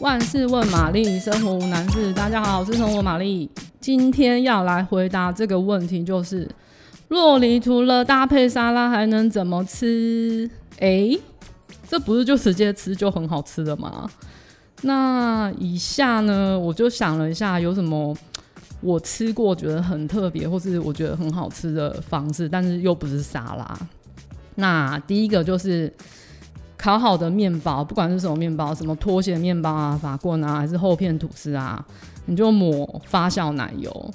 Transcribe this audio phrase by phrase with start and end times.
[0.00, 2.12] 万事问玛丽，生活无难事。
[2.12, 3.50] 大家好，我是生活玛丽。
[3.80, 6.46] 今天要来回答这个问题，就是
[7.08, 10.48] 酪梨除了搭配沙拉还能怎么吃？
[10.80, 11.16] 哎、
[11.88, 14.10] 这不是就直接吃就很好吃的吗？
[14.82, 18.14] 那以下呢，我就想了一下，有什么
[18.82, 23.78] 我吃过觉得很特别，或是我觉得很好吃的方式，但是又不是沙拉。
[24.56, 25.90] 那第一个就是。
[26.86, 31.84] 烤好的面包，不管是什么面包，什么拖鞋面包啊、法棍啊，还是厚片吐司啊，
[32.26, 34.14] 你就抹发酵奶油，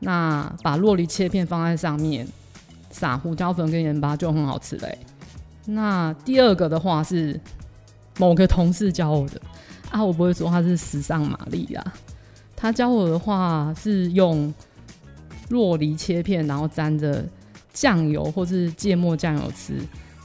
[0.00, 2.28] 那把酪梨切片放在上面，
[2.90, 4.98] 撒胡椒粉跟盐巴就很好吃嘞。
[5.64, 7.40] 那第二个的话是
[8.18, 9.40] 某个同事教我的
[9.90, 11.94] 啊，我不会说他是时尚玛丽啊，
[12.54, 14.52] 他教我的话是用
[15.48, 17.24] 酪梨切片，然后沾着
[17.72, 19.76] 酱油或是芥末酱油吃。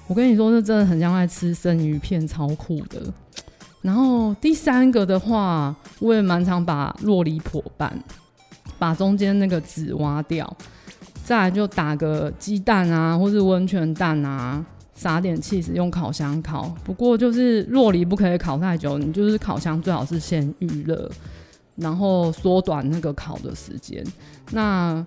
[0.08, 3.02] 我跟你说，这真的很像在吃生鱼片，超酷的。
[3.81, 7.92] 然后第三个的话，我也蛮常把酪梨破半，
[8.78, 10.58] 把中间那个籽挖掉，
[11.23, 16.75] 再来就打个鸡蛋啊，或是温泉蛋啊，撒点起司用烤箱烤。
[16.84, 21.09] 不过就是酪梨不可以烤太久，你就是烤箱最好是先预热，
[21.75, 24.03] 然后缩短那个烤的时间。
[24.52, 25.06] 那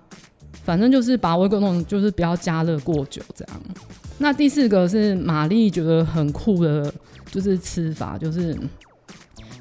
[0.63, 3.61] 反正就是把微波炉就是不要加热过久，这样。
[4.21, 6.93] 那第四个是玛丽觉得很酷的，
[7.31, 8.53] 就是吃法，就是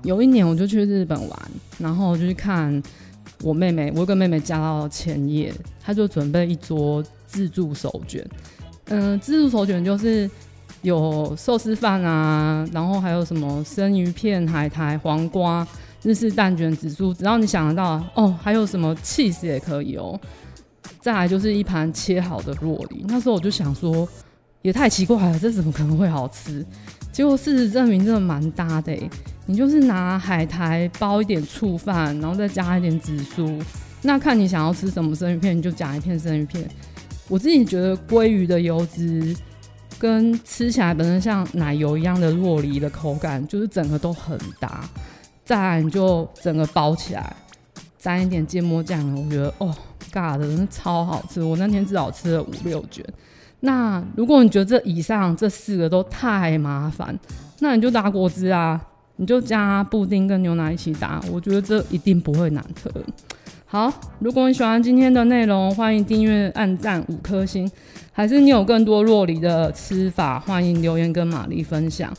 [0.03, 1.39] 有一年我就去日本玩，
[1.79, 2.83] 然后就去看
[3.45, 8.27] 我妹妹，我跟妹妹嫁到千叶，她就准备一桌自助手卷，
[8.87, 10.29] 嗯、自助手卷就是
[10.83, 15.65] 有寿司饭啊，然后还有什么生鱼片、海苔、黄瓜、
[16.03, 20.19] 日式蛋卷、紫苏，只要你想得到哦，还有什么起司也可以哦，
[21.01, 24.09] 再来就是一盘切好的酪梨，那时候我就想说。
[24.69, 26.65] 也太奇怪了，这怎么可能会好吃？
[27.11, 28.95] 结果事实证明，真的蛮搭的。
[29.47, 33.59] 你就是拿海苔包一点醋饭，然后再加一点紫苏。
[34.03, 36.69] 那看你想要吃什么生鱼片，你就夹一片生鱼片。
[37.29, 39.35] 我自己觉得鲑鱼的油脂
[39.99, 44.87] 跟吃起来本身像奶油一样的酪梨的口感，就是整个都很搭。
[45.47, 47.35] 再来你就整个包起来，
[47.99, 49.75] 沾一点芥末酱，我觉得哦
[50.13, 51.43] ，God 真的超好吃。
[51.43, 53.03] 我那天至少吃了五六卷。
[53.61, 57.19] 那如果你觉得这以上这四个都太麻烦，
[57.61, 58.81] 那你就打果汁啊，
[59.17, 62.91] 你就加布丁跟牛奶一起打，我觉得这一定不会难喝。
[63.67, 67.71] 好，如果你喜欢今天的内容，欢迎订阅、按赞五颗星。
[68.13, 72.13] 还是你有更多洛梨的吃法，欢迎留言跟玛丽分享。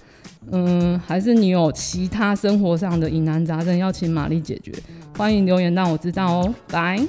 [0.52, 4.72] 嗯，还是你有其他生活上的疑难杂症要请玛丽解决，
[5.18, 6.54] 欢迎留言让我知道哦。
[6.68, 7.02] 拜。